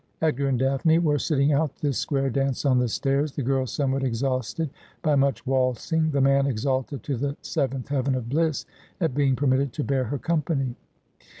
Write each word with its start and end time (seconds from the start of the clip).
Edgar 0.19 0.47
and 0.47 0.57
Daphne 0.57 0.97
were 0.97 1.19
sitting 1.19 1.53
out 1.53 1.75
this 1.75 1.99
square 1.99 2.31
dance 2.31 2.65
on 2.65 2.79
the 2.79 2.87
stairs, 2.87 3.33
the 3.33 3.43
girl 3.43 3.67
somewhat 3.67 4.03
exhausted 4.03 4.71
by 5.03 5.13
much 5.13 5.45
waltzing, 5.45 6.09
the 6.09 6.19
man 6.21 6.47
exalted 6.47 7.03
to 7.03 7.15
the 7.15 7.37
seventh 7.43 7.89
heaven 7.89 8.15
of 8.15 8.27
bliss 8.27 8.65
at 8.99 9.13
being 9.13 9.35
permitted 9.35 9.73
to 9.73 9.83
bear 9.83 10.05
her 10.05 10.17
company. 10.17 10.75